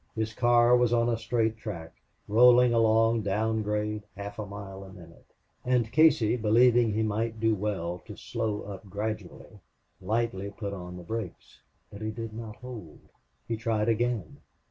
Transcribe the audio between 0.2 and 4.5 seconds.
car was on a straight track, rolling along down grade, half a